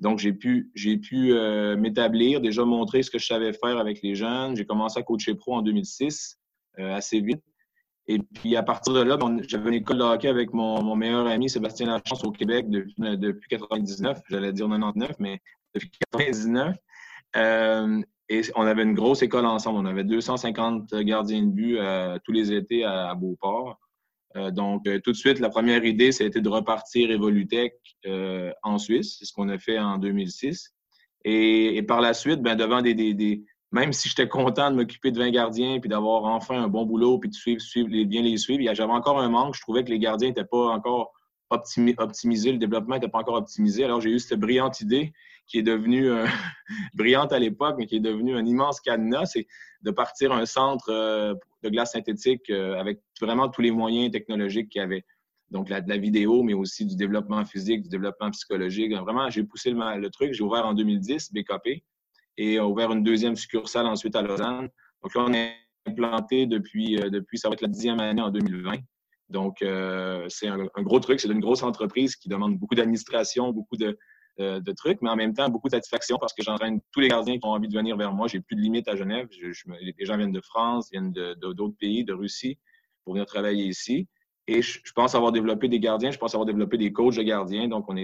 Donc, 0.00 0.18
j'ai 0.18 0.32
pu, 0.32 0.70
j'ai 0.74 0.96
pu 0.96 1.32
m'établir, 1.78 2.40
déjà 2.40 2.64
montrer 2.64 3.04
ce 3.04 3.12
que 3.12 3.18
je 3.18 3.26
savais 3.26 3.52
faire 3.52 3.78
avec 3.78 4.02
les 4.02 4.16
jeunes. 4.16 4.56
J'ai 4.56 4.66
commencé 4.66 4.98
à 4.98 5.04
coacher 5.04 5.36
pro 5.36 5.54
en 5.54 5.62
2006, 5.62 6.36
assez 6.76 7.20
vite. 7.20 7.40
Et 8.08 8.18
puis, 8.18 8.56
à 8.56 8.64
partir 8.64 8.92
de 8.92 9.00
là, 9.02 9.16
j'avais 9.46 9.68
une 9.68 9.74
école 9.74 10.02
avec 10.02 10.52
mon, 10.52 10.96
meilleur 10.96 11.28
ami 11.28 11.48
Sébastien 11.48 11.86
Lachance 11.86 12.24
au 12.24 12.32
Québec 12.32 12.68
depuis, 12.68 12.94
depuis 12.98 13.48
99, 13.48 14.18
j'allais 14.28 14.52
dire 14.52 14.66
99, 14.66 15.12
mais 15.20 15.40
depuis 15.74 15.90
99. 16.12 16.76
On 18.54 18.66
avait 18.66 18.82
une 18.82 18.94
grosse 18.94 19.22
école 19.22 19.46
ensemble. 19.46 19.78
On 19.78 19.86
avait 19.86 20.04
250 20.04 20.94
gardiens 20.96 21.42
de 21.42 21.50
but 21.50 21.78
euh, 21.78 22.18
tous 22.24 22.32
les 22.32 22.52
étés 22.52 22.84
à, 22.84 23.14
Beauport. 23.14 23.78
Euh, 24.36 24.50
donc, 24.50 24.86
euh, 24.86 25.00
tout 25.02 25.12
de 25.12 25.16
suite, 25.16 25.38
la 25.38 25.48
première 25.48 25.84
idée, 25.84 26.12
c'était 26.12 26.40
de 26.40 26.48
repartir 26.48 27.10
Evolutech 27.10 27.74
en 28.62 28.78
Suisse. 28.78 29.16
C'est 29.18 29.24
ce 29.24 29.32
qu'on 29.32 29.48
a 29.48 29.58
fait 29.58 29.78
en 29.78 29.98
2006. 29.98 30.72
Et, 31.24 31.82
par 31.82 32.00
la 32.00 32.12
suite, 32.12 32.40
ben, 32.42 32.54
devant 32.54 32.82
des, 32.82 32.94
des, 32.94 33.44
Même 33.72 33.92
si 33.92 34.08
j'étais 34.08 34.28
content 34.28 34.70
de 34.70 34.76
m'occuper 34.76 35.10
de 35.10 35.18
20 35.18 35.30
gardiens 35.30 35.80
puis 35.80 35.88
d'avoir 35.88 36.24
enfin 36.24 36.62
un 36.62 36.68
bon 36.68 36.84
boulot 36.84 37.18
puis 37.18 37.30
de 37.30 37.34
suivre, 37.34 37.60
suivre 37.60 37.88
les, 37.88 38.04
bien 38.04 38.22
les 38.22 38.36
suivre, 38.36 38.62
j'avais 38.74 38.92
encore 38.92 39.20
un 39.20 39.28
manque. 39.28 39.54
Je 39.54 39.60
trouvais 39.60 39.84
que 39.84 39.90
les 39.90 39.98
gardiens 39.98 40.28
n'étaient 40.28 40.44
pas 40.44 40.68
encore 40.68 41.12
optimisés. 41.50 42.52
Le 42.52 42.58
développement 42.58 42.96
n'était 42.96 43.08
pas 43.08 43.18
encore 43.18 43.36
optimisé. 43.36 43.84
Alors, 43.84 44.00
j'ai 44.00 44.10
eu 44.10 44.18
cette 44.18 44.38
brillante 44.38 44.80
idée 44.80 45.12
qui 45.46 45.58
est 45.58 45.62
devenue 45.62 46.10
euh, 46.10 46.26
brillante 46.94 47.32
à 47.32 47.38
l'époque, 47.38 47.76
mais 47.78 47.86
qui 47.86 47.96
est 47.96 48.00
devenue 48.00 48.36
un 48.36 48.44
immense 48.44 48.80
cadenas, 48.80 49.26
c'est 49.26 49.46
de 49.82 49.90
partir 49.90 50.32
un 50.32 50.46
centre 50.46 50.90
euh, 50.90 51.34
de 51.62 51.68
glace 51.68 51.92
synthétique 51.92 52.50
euh, 52.50 52.78
avec 52.78 53.00
vraiment 53.20 53.48
tous 53.48 53.62
les 53.62 53.70
moyens 53.70 54.10
technologiques 54.10 54.70
qu'il 54.70 54.80
y 54.80 54.84
avait. 54.84 55.04
Donc, 55.50 55.68
la, 55.68 55.80
de 55.80 55.88
la 55.88 55.98
vidéo, 55.98 56.42
mais 56.42 56.54
aussi 56.54 56.86
du 56.86 56.96
développement 56.96 57.44
physique, 57.44 57.82
du 57.82 57.88
développement 57.88 58.30
psychologique. 58.30 58.92
Vraiment, 58.92 59.28
j'ai 59.30 59.44
poussé 59.44 59.70
le, 59.70 60.08
truc. 60.08 60.32
J'ai 60.32 60.42
ouvert 60.42 60.66
en 60.66 60.74
2010, 60.74 61.32
BKP, 61.32 61.84
et 62.38 62.58
ouvert 62.58 62.90
une 62.90 63.04
deuxième 63.04 63.36
succursale 63.36 63.86
ensuite 63.86 64.16
à 64.16 64.22
Lausanne. 64.22 64.68
Donc 65.02 65.14
là, 65.14 65.24
on 65.28 65.32
est 65.32 65.54
implanté 65.86 66.46
depuis, 66.46 66.96
depuis 66.96 67.38
ça 67.38 67.48
va 67.48 67.52
être 67.52 67.60
la 67.60 67.68
dixième 67.68 68.00
année 68.00 68.22
en 68.22 68.30
2020. 68.30 68.78
Donc, 69.28 69.58
c'est 70.28 70.48
un, 70.48 70.66
gros 70.78 70.98
truc. 70.98 71.20
C'est 71.20 71.28
une 71.28 71.40
grosse 71.40 71.62
entreprise 71.62 72.16
qui 72.16 72.28
demande 72.28 72.58
beaucoup 72.58 72.74
d'administration, 72.74 73.52
beaucoup 73.52 73.76
de, 73.76 73.96
de 74.38 74.72
trucs, 74.72 75.00
mais 75.02 75.10
en 75.10 75.16
même 75.16 75.34
temps, 75.34 75.48
beaucoup 75.48 75.68
de 75.68 75.74
satisfaction 75.74 76.18
parce 76.18 76.32
que 76.32 76.42
j'entraîne 76.42 76.80
tous 76.92 77.00
les 77.00 77.08
gardiens 77.08 77.38
qui 77.38 77.46
ont 77.46 77.50
envie 77.50 77.68
de 77.68 77.76
venir 77.76 77.96
vers 77.96 78.12
moi. 78.12 78.26
J'ai 78.26 78.40
plus 78.40 78.56
de 78.56 78.60
limites 78.60 78.88
à 78.88 78.96
Genève. 78.96 79.28
les 79.30 80.04
gens 80.04 80.16
viennent 80.16 80.32
de 80.32 80.40
France, 80.40 80.88
viennent 80.90 81.12
d'autres 81.12 81.76
pays, 81.78 82.04
de 82.04 82.12
Russie 82.12 82.58
pour 83.04 83.14
venir 83.14 83.26
travailler 83.26 83.64
ici. 83.64 84.08
Et 84.46 84.60
je, 84.60 84.80
pense 84.94 85.14
avoir 85.14 85.32
développé 85.32 85.68
des 85.68 85.80
gardiens, 85.80 86.10
je 86.10 86.18
pense 86.18 86.34
avoir 86.34 86.46
développé 86.46 86.76
des 86.76 86.92
coachs 86.92 87.16
de 87.16 87.22
gardiens. 87.22 87.68
Donc, 87.68 87.86
on, 87.88 87.96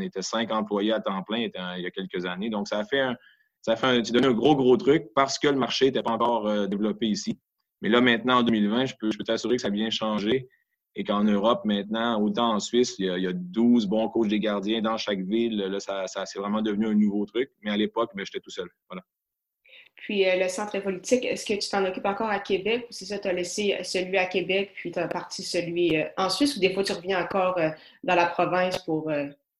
était 0.00 0.22
cinq 0.22 0.50
employés 0.50 0.92
à 0.92 1.00
temps 1.00 1.22
plein 1.22 1.48
il 1.76 1.82
y 1.82 1.86
a 1.86 1.90
quelques 1.90 2.24
années. 2.24 2.50
Donc, 2.50 2.66
ça 2.68 2.78
a 2.78 2.84
fait 2.84 3.00
un, 3.00 3.16
ça 3.60 3.76
fait 3.76 3.86
un, 3.86 4.00
donné 4.00 4.26
un 4.26 4.32
gros, 4.32 4.56
gros 4.56 4.76
truc 4.76 5.08
parce 5.14 5.38
que 5.38 5.48
le 5.48 5.56
marché 5.56 5.86
n'était 5.86 6.02
pas 6.02 6.12
encore 6.12 6.48
euh, 6.48 6.66
développé 6.66 7.06
ici. 7.06 7.38
Mais 7.80 7.88
là, 7.88 8.00
maintenant, 8.00 8.38
en 8.38 8.42
2020, 8.42 8.86
je 8.86 8.94
peux, 8.98 9.10
je 9.10 9.18
peux 9.18 9.24
t'assurer 9.24 9.56
que 9.56 9.62
ça 9.62 9.68
a 9.68 9.70
bien 9.72 9.90
changé 9.90 10.48
et 10.94 11.04
qu'en 11.04 11.24
Europe, 11.24 11.64
maintenant, 11.64 12.20
autant 12.20 12.54
en 12.54 12.60
Suisse, 12.60 12.96
il 12.98 13.06
y, 13.06 13.26
a, 13.26 13.32
12 13.32 13.86
bons 13.86 14.08
coachs 14.08 14.28
des 14.28 14.40
gardiens 14.40 14.82
dans 14.82 14.98
chaque 14.98 15.20
ville. 15.20 15.56
Là, 15.56 15.80
ça, 15.80 16.06
ça 16.06 16.26
c'est 16.26 16.38
vraiment 16.38 16.60
devenu 16.60 16.86
un 16.86 16.94
nouveau 16.94 17.24
truc. 17.24 17.50
Mais 17.62 17.70
à 17.70 17.76
l'époque, 17.76 18.10
ben, 18.14 18.24
j'étais 18.26 18.40
tout 18.40 18.50
seul. 18.50 18.68
Voilà. 18.90 19.02
Puis 19.96 20.28
euh, 20.28 20.36
le 20.36 20.48
centre 20.48 20.78
politique, 20.80 21.24
est-ce 21.24 21.46
que 21.46 21.54
tu 21.54 21.68
t'en 21.68 21.84
occupes 21.84 22.06
encore 22.06 22.28
à 22.28 22.40
Québec 22.40 22.86
ou 22.88 22.92
c'est 22.92 23.04
ça, 23.04 23.18
tu 23.18 23.28
as 23.28 23.32
laissé 23.32 23.78
celui 23.84 24.18
à 24.18 24.26
Québec 24.26 24.72
puis 24.74 24.90
tu 24.90 24.98
as 24.98 25.06
parti 25.06 25.42
celui 25.42 25.96
euh, 25.96 26.04
en 26.16 26.28
Suisse 26.28 26.56
ou 26.56 26.60
des 26.60 26.74
fois 26.74 26.82
tu 26.82 26.92
reviens 26.92 27.22
encore 27.22 27.56
euh, 27.58 27.70
dans 28.02 28.16
la 28.16 28.26
province 28.26 28.78
pour, 28.78 29.12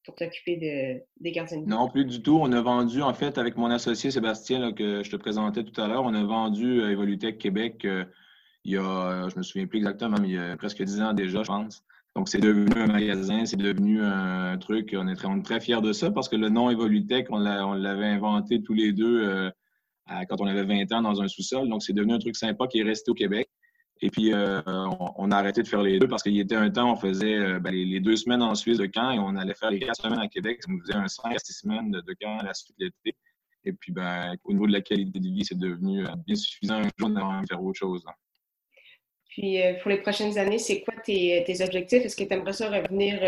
pour 0.04 0.14
t'occuper 0.16 0.56
de, 0.56 1.22
des 1.22 1.32
gardiens 1.32 1.58
de 1.58 1.66
Non, 1.66 1.88
plus 1.88 2.04
du 2.04 2.22
tout. 2.22 2.38
On 2.40 2.50
a 2.50 2.60
vendu, 2.60 3.02
en 3.02 3.14
fait, 3.14 3.38
avec 3.38 3.56
mon 3.56 3.70
associé 3.70 4.10
Sébastien 4.10 4.72
que 4.72 5.04
je 5.04 5.10
te 5.10 5.16
présentais 5.16 5.62
tout 5.62 5.80
à 5.80 5.86
l'heure, 5.86 6.02
on 6.02 6.14
a 6.14 6.24
vendu 6.24 6.80
Evolutech 6.80 7.38
Québec 7.38 7.86
il 8.64 8.72
y 8.72 8.76
a, 8.76 9.28
je 9.28 9.36
me 9.36 9.42
souviens 9.42 9.66
plus 9.66 9.78
exactement, 9.78 10.16
mais 10.20 10.28
il 10.28 10.34
y 10.34 10.38
a 10.38 10.56
presque 10.56 10.82
dix 10.82 11.00
ans 11.00 11.12
déjà, 11.12 11.42
je 11.42 11.48
pense. 11.48 11.84
Donc, 12.14 12.28
c'est 12.28 12.40
devenu 12.40 12.70
un 12.76 12.86
magasin, 12.86 13.46
c'est 13.46 13.56
devenu 13.56 14.02
un 14.02 14.58
truc. 14.58 14.94
On 14.96 15.08
est 15.08 15.14
très, 15.14 15.42
très 15.42 15.60
fiers 15.60 15.80
de 15.80 15.92
ça 15.92 16.10
parce 16.10 16.28
que 16.28 16.36
le 16.36 16.50
nom 16.50 16.68
Evolutech, 16.70 17.28
on 17.30 17.38
l'avait 17.38 18.06
inventé 18.06 18.62
tous 18.62 18.74
les 18.74 18.92
deux 18.92 19.26
euh, 19.26 19.50
quand 20.28 20.40
on 20.40 20.46
avait 20.46 20.64
20 20.64 20.92
ans 20.92 21.02
dans 21.02 21.22
un 21.22 21.28
sous-sol. 21.28 21.68
Donc, 21.68 21.82
c'est 21.82 21.94
devenu 21.94 22.12
un 22.12 22.18
truc 22.18 22.36
sympa 22.36 22.66
qui 22.66 22.80
est 22.80 22.82
resté 22.82 23.10
au 23.10 23.14
Québec. 23.14 23.48
Et 24.02 24.10
puis, 24.10 24.34
euh, 24.34 24.60
on, 25.16 25.30
a 25.30 25.36
arrêté 25.36 25.62
de 25.62 25.68
faire 25.68 25.82
les 25.82 25.98
deux 25.98 26.08
parce 26.08 26.22
qu'il 26.22 26.32
y 26.32 26.40
était 26.40 26.56
un 26.56 26.70
temps, 26.70 26.92
on 26.92 26.96
faisait 26.96 27.36
euh, 27.36 27.60
ben, 27.60 27.72
les, 27.72 28.00
deux 28.00 28.16
semaines 28.16 28.42
en 28.42 28.54
Suisse 28.54 28.78
de 28.78 28.86
camp 28.86 29.12
et 29.12 29.18
on 29.18 29.36
allait 29.36 29.54
faire 29.54 29.70
les 29.70 29.78
quatre 29.78 30.02
semaines 30.02 30.18
à 30.18 30.28
Québec. 30.28 30.58
Ça 30.62 30.70
nous 30.70 30.80
faisait 30.80 30.96
un 30.96 31.08
cinq 31.08 31.34
à 31.34 31.38
six 31.38 31.54
semaines 31.54 31.92
de, 31.92 32.14
camp 32.20 32.38
à 32.40 32.42
la 32.42 32.52
suite 32.52 32.76
de 32.78 32.86
l'été. 32.86 33.16
Et 33.64 33.72
puis, 33.72 33.92
ben, 33.92 34.34
au 34.44 34.52
niveau 34.52 34.66
de 34.66 34.72
la 34.72 34.82
qualité 34.82 35.18
de 35.18 35.28
vie, 35.28 35.44
c'est 35.44 35.58
devenu 35.58 36.04
bien 36.26 36.34
suffisant 36.34 36.82
un 36.82 36.88
jour 36.98 37.10
d'avoir 37.10 37.42
faire 37.48 37.62
autre 37.62 37.78
chose. 37.78 38.04
Puis, 39.32 39.58
pour 39.80 39.90
les 39.90 39.98
prochaines 39.98 40.36
années, 40.38 40.58
c'est 40.58 40.82
quoi 40.82 40.94
tes, 41.02 41.44
objectifs? 41.62 42.04
Est-ce 42.04 42.16
que 42.16 42.24
tu 42.24 42.32
aimerais 42.34 42.52
ça 42.52 42.68
revenir 42.68 43.18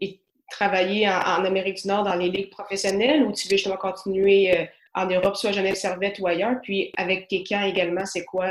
et 0.00 0.20
travailler 0.50 1.08
en, 1.08 1.44
Amérique 1.44 1.82
du 1.82 1.88
Nord 1.88 2.04
dans 2.04 2.14
les 2.14 2.28
ligues 2.28 2.50
professionnelles 2.50 3.22
ou 3.22 3.32
tu 3.32 3.48
veux 3.48 3.56
justement 3.56 3.76
continuer 3.76 4.68
en 4.94 5.06
Europe, 5.06 5.34
soit 5.36 5.52
Genève 5.52 5.74
Servette 5.74 6.18
ou 6.18 6.26
ailleurs? 6.26 6.56
Puis, 6.62 6.92
avec 6.98 7.28
tes 7.28 7.42
camps 7.42 7.64
également, 7.64 8.04
c'est 8.04 8.24
quoi 8.24 8.46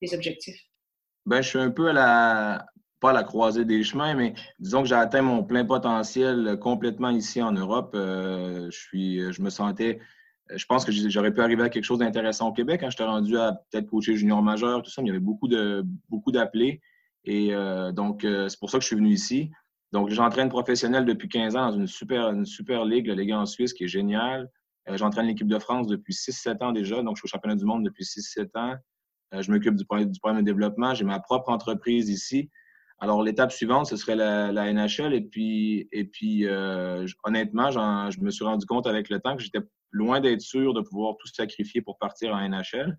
tes 0.00 0.14
objectifs? 0.14 0.58
Ben, 1.26 1.42
je 1.42 1.48
suis 1.50 1.58
un 1.58 1.70
peu 1.70 1.88
à 1.88 1.92
la, 1.92 2.66
pas 3.00 3.10
à 3.10 3.12
la 3.12 3.22
croisée 3.22 3.64
des 3.64 3.82
chemins, 3.82 4.14
mais 4.14 4.34
disons 4.58 4.82
que 4.82 4.88
j'ai 4.88 4.94
atteint 4.94 5.22
mon 5.22 5.44
plein 5.44 5.64
potentiel 5.64 6.58
complètement 6.60 7.10
ici 7.10 7.42
en 7.42 7.52
Europe. 7.52 7.92
Euh, 7.94 8.70
je, 8.70 8.78
suis, 8.78 9.32
je 9.32 9.42
me 9.42 9.50
sentais, 9.50 10.00
je 10.54 10.64
pense 10.66 10.84
que 10.84 10.92
j'aurais 10.92 11.32
pu 11.32 11.40
arriver 11.40 11.62
à 11.62 11.68
quelque 11.68 11.84
chose 11.84 11.98
d'intéressant 11.98 12.48
au 12.48 12.52
Québec 12.52 12.80
quand 12.80 12.86
hein. 12.86 12.90
j'étais 12.90 13.04
rendu 13.04 13.36
à 13.36 13.60
peut-être 13.70 13.86
coacher 13.86 14.16
junior 14.16 14.42
majeur, 14.42 14.82
tout 14.82 14.90
ça. 14.90 15.02
il 15.02 15.08
y 15.08 15.10
avait 15.10 15.18
beaucoup 15.18 15.48
de 15.48 15.84
beaucoup 16.08 16.32
d'appelés. 16.32 16.80
Et 17.24 17.54
euh, 17.54 17.92
donc, 17.92 18.24
euh, 18.24 18.48
c'est 18.48 18.58
pour 18.58 18.70
ça 18.70 18.78
que 18.78 18.82
je 18.82 18.86
suis 18.86 18.96
venu 18.96 19.10
ici. 19.10 19.50
Donc, 19.92 20.10
j'entraîne 20.10 20.48
professionnel 20.48 21.04
depuis 21.04 21.28
15 21.28 21.56
ans 21.56 21.70
dans 21.70 21.76
une 21.76 21.86
super, 21.86 22.30
une 22.30 22.44
super 22.44 22.84
ligue, 22.84 23.06
la 23.06 23.14
Ligue 23.14 23.32
en 23.32 23.46
Suisse, 23.46 23.72
qui 23.72 23.84
est 23.84 23.88
géniale. 23.88 24.48
j'entraîne 24.86 25.26
l'équipe 25.26 25.48
de 25.48 25.58
France 25.58 25.86
depuis 25.86 26.14
6-7 26.14 26.62
ans 26.62 26.72
déjà. 26.72 27.02
Donc, 27.02 27.16
je 27.16 27.20
suis 27.20 27.26
au 27.26 27.30
championnat 27.30 27.56
du 27.56 27.64
monde 27.64 27.84
depuis 27.84 28.04
6-7 28.04 28.48
ans. 28.54 28.76
je 29.32 29.50
m'occupe 29.50 29.74
du, 29.74 29.84
du 29.84 30.20
programme 30.20 30.40
de 30.40 30.44
développement. 30.44 30.94
J'ai 30.94 31.04
ma 31.04 31.20
propre 31.20 31.50
entreprise 31.50 32.08
ici. 32.08 32.50
Alors, 33.00 33.22
l'étape 33.22 33.52
suivante, 33.52 33.86
ce 33.86 33.96
serait 33.96 34.16
la, 34.16 34.72
NHL. 34.72 35.14
Et 35.14 35.20
puis, 35.20 35.88
et 35.92 36.04
puis 36.04 36.46
euh, 36.46 37.06
honnêtement, 37.24 37.70
je 37.70 38.20
me 38.20 38.30
suis 38.30 38.44
rendu 38.44 38.66
compte 38.66 38.86
avec 38.86 39.08
le 39.08 39.20
temps 39.20 39.36
que 39.36 39.42
j'étais 39.42 39.60
loin 39.92 40.20
d'être 40.20 40.40
sûr 40.40 40.74
de 40.74 40.80
pouvoir 40.80 41.14
tout 41.16 41.28
sacrifier 41.28 41.80
pour 41.80 41.96
partir 41.98 42.34
en 42.34 42.48
NHL. 42.48 42.98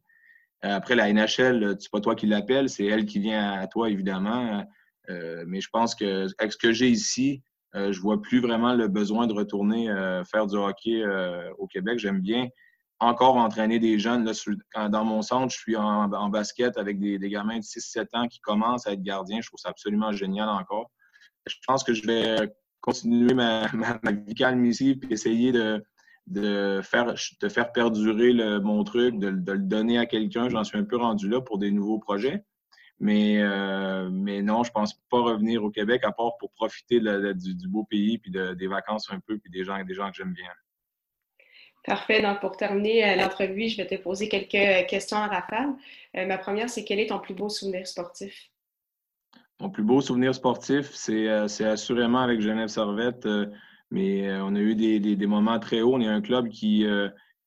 Euh, 0.66 0.76
après, 0.76 0.96
la 0.96 1.12
NHL, 1.12 1.76
c'est 1.80 1.92
pas 1.92 2.00
toi 2.00 2.16
qui 2.16 2.28
l'appelles, 2.28 2.70
c'est 2.70 2.86
elle 2.86 3.06
qui 3.06 3.20
vient 3.20 3.52
à 3.54 3.68
toi, 3.68 3.90
évidemment. 3.90 4.66
Euh, 5.10 5.44
mais 5.48 5.60
je 5.60 5.70
pense 5.72 5.96
que 5.96 6.28
avec 6.38 6.54
ce 6.54 6.58
que 6.58 6.72
j'ai 6.72 6.90
ici, 6.90 7.44
je 7.76 8.00
vois 8.00 8.20
plus 8.20 8.40
vraiment 8.40 8.74
le 8.74 8.88
besoin 8.88 9.28
de 9.28 9.34
retourner 9.34 9.94
faire 10.32 10.48
du 10.48 10.56
hockey 10.56 11.04
au 11.60 11.68
Québec. 11.68 12.00
J'aime 12.00 12.20
bien 12.20 12.48
encore 13.00 13.38
entraîner 13.38 13.80
des 13.80 14.00
jeunes. 14.00 14.26
Là, 14.26 14.90
dans 14.90 15.06
mon 15.06 15.22
centre, 15.22 15.54
je 15.54 15.60
suis 15.60 15.76
en, 15.76 16.30
basket 16.30 16.78
avec 16.78 17.00
des, 17.00 17.18
gamins 17.30 17.58
de 17.58 17.64
6-7 17.64 18.08
ans 18.14 18.28
qui 18.28 18.40
commencent 18.40 18.88
à 18.88 18.94
être 18.94 19.02
gardiens. 19.02 19.42
Je 19.42 19.48
trouve 19.48 19.60
ça 19.60 19.70
absolument 19.70 20.12
génial 20.12 20.50
encore. 20.50 20.92
Je 21.48 21.56
pense 21.66 21.84
que 21.84 21.94
je 21.94 22.06
vais 22.06 22.54
continuer 22.82 23.34
ma, 23.34 23.68
vie 24.26 24.36
calme 24.36 24.66
ici 24.66 25.00
et 25.10 25.14
essayer 25.14 25.52
de, 25.52 25.84
de, 26.28 26.82
faire, 26.84 27.14
de 27.42 27.50
faire 27.50 27.72
perdurer 27.72 28.34
le, 28.34 28.60
mon 28.60 28.84
truc, 28.84 29.18
de, 29.18 29.30
le 29.30 29.60
donner 29.60 29.98
à 29.98 30.06
quelqu'un. 30.06 30.50
J'en 30.50 30.64
suis 30.64 30.78
un 30.78 30.84
peu 30.84 30.98
rendu 30.98 31.30
là 31.30 31.42
pour 31.42 31.58
des 31.58 31.72
nouveaux 31.72 32.00
projets. 32.00 32.44
Mais, 33.02 33.42
euh, 33.42 34.10
mais 34.12 34.42
non, 34.42 34.66
je 34.66 34.72
pense 34.72 34.94
pas 35.10 35.22
revenir 35.22 35.64
au 35.64 35.70
Québec 35.70 36.04
à 36.04 36.12
part 36.12 36.34
pour 36.38 36.52
profiter 36.52 37.00
du, 37.00 37.68
beau 37.70 37.86
pays 37.86 38.18
puis 38.18 38.30
des 38.30 38.68
vacances 38.68 39.10
un 39.10 39.22
peu 39.22 39.38
puis 39.38 39.50
des 39.50 39.64
gens, 39.64 39.82
des 39.86 39.94
gens 39.94 40.10
que 40.10 40.18
j'aime 40.18 40.34
bien. 40.34 40.50
Parfait. 41.86 42.22
Donc, 42.22 42.40
pour 42.42 42.58
terminer 42.58 43.04
euh, 43.04 43.16
l'entrevue, 43.16 43.70
je 43.70 43.78
vais 43.78 43.88
te 43.88 43.96
poser 43.96 44.28
quelques 44.28 44.56
euh, 44.56 44.84
questions 44.86 45.18
à 45.18 45.28
rafale. 45.28 45.70
Euh, 46.18 46.26
ma 46.26 46.38
première, 46.38 46.70
c'est 46.70 46.84
quel 46.84 47.00
est 47.00 47.08
ton 47.08 47.20
plus 47.20 47.34
beau 47.34 47.50
souvenir 47.50 47.88
sportif? 47.88 48.52
Mon 49.62 49.70
plus 49.70 49.84
beau 49.84 50.02
souvenir 50.02 50.34
sportif, 50.36 50.92
c'est 50.94 51.28
assurément 51.28 52.20
avec 52.20 52.40
Genève 52.40 52.70
Servette, 52.70 53.28
mais 53.92 54.32
on 54.40 54.56
a 54.56 54.60
eu 54.60 54.74
des, 54.74 55.28
moments 55.28 55.60
très 55.60 55.82
hauts. 55.82 55.96
On 55.96 56.00
est 56.00 56.08
un 56.08 56.22
club 56.22 56.48
qui, 56.48 56.86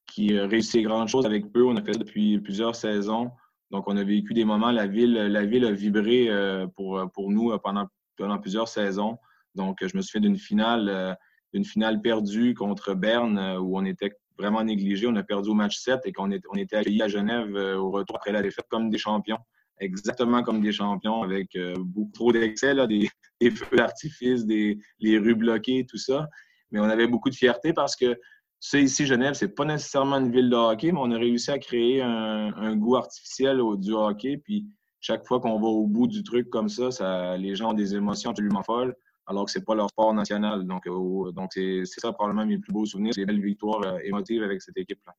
qui 0.07 0.39
réussit 0.39 0.85
grandes 0.85 1.09
choses 1.09 1.25
avec 1.25 1.51
peu. 1.51 1.65
On 1.65 1.75
a 1.75 1.83
fait 1.83 1.95
ça 1.95 2.01
depuis 2.01 2.39
plusieurs 2.39 2.77
saisons. 2.77 3.31
Donc, 3.71 3.89
on 3.89 3.97
a 3.97 4.05
vécu 4.05 4.35
des 4.35 4.45
moments, 4.45 4.71
la 4.71 4.87
ville, 4.87 5.15
la 5.15 5.47
ville 5.47 5.65
a 5.65 5.73
vibré 5.73 6.29
pour, 6.77 7.03
pour 7.15 7.31
nous 7.31 7.59
pendant, 7.61 7.87
pendant 8.19 8.39
plusieurs 8.39 8.69
saisons. 8.69 9.17
Donc, 9.55 9.79
je 9.81 9.97
me 9.97 10.03
souviens 10.03 10.29
d'une 10.29 10.37
finale, 10.37 11.17
d'une 11.55 11.65
finale 11.65 12.03
perdue 12.03 12.53
contre 12.53 12.93
Berne 12.93 13.57
où 13.59 13.79
on 13.79 13.87
était 13.87 14.13
vraiment 14.39 14.63
négligé. 14.65 15.07
On 15.07 15.17
a 15.17 15.23
perdu 15.23 15.51
au 15.51 15.55
match 15.55 15.79
7 15.79 16.01
et 16.05 16.13
qu'on 16.13 16.31
on 16.31 16.57
était 16.57 16.77
accueillis 16.77 17.03
à 17.03 17.09
Genève 17.09 17.55
euh, 17.57 17.77
au 17.77 17.91
retour 17.91 18.17
après 18.17 18.33
la 18.33 18.43
défaite 18.43 18.67
comme 18.69 18.91
des 18.91 18.99
champions. 18.99 19.39
Exactement 19.81 20.43
comme 20.43 20.61
des 20.61 20.73
champions, 20.73 21.23
avec 21.23 21.57
euh, 21.57 21.75
beaucoup 21.79 22.13
trop 22.13 22.33
d'excès, 22.33 22.75
des, 22.87 23.11
feux 23.51 23.77
d'artifice, 23.77 24.45
des 24.47 24.79
les 25.01 25.19
rues 25.19 25.35
bloquées, 25.35 25.87
tout 25.89 25.99
ça. 25.99 26.29
Mais 26.71 26.81
on 26.81 26.85
avait 26.85 27.09
beaucoup 27.09 27.31
de 27.31 27.35
fierté 27.35 27.73
parce 27.73 27.97
que 27.97 28.17
c'est 28.61 28.83
ici, 28.83 29.07
Genève, 29.07 29.35
c'est 29.35 29.55
pas 29.57 29.65
nécessairement 29.65 30.19
une 30.19 30.31
ville 30.31 30.49
de 30.49 30.55
hockey, 30.55 30.93
mais 30.93 31.01
on 31.03 31.11
a 31.11 31.19
réussi 31.19 31.51
à 31.51 31.59
créer 31.59 32.01
un, 32.01 32.77
goût 32.77 32.95
artificiel 32.95 33.61
au, 33.61 33.77
du 33.77 33.93
hockey. 33.93 34.37
Puis 34.37 34.69
chaque 35.01 35.27
fois 35.27 35.41
qu'on 35.41 35.59
va 35.59 35.67
au 35.67 35.89
bout 35.89 36.07
du 36.07 36.23
truc 36.23 36.49
comme 36.49 36.69
ça, 36.69 36.93
ça 36.93 37.37
les 37.37 37.57
gens 37.57 37.71
ont 37.71 37.75
des 37.75 37.97
émotions 37.97 38.31
absolument 38.31 38.63
folles 38.63 38.95
alors 39.27 39.47
que 39.47 39.51
c'est 39.51 39.65
pas 39.65 39.75
leur 39.75 39.89
sport 39.89 40.13
national. 40.15 40.65
Donc, 40.65 40.87
euh, 40.87 41.33
donc 41.33 41.53
c'est 41.53 41.85
ça 41.85 42.13
probablement 42.13 42.47
mes 42.47 42.59
plus 42.59 42.73
beaux 42.73 42.87
souvenirs, 42.87 43.13
des 43.15 43.25
belles 43.25 43.43
victoires 43.43 43.83
euh, 43.83 43.99
émotives 44.05 44.43
avec 44.43 44.61
cette 44.63 44.77
équipe-là. 44.77 45.15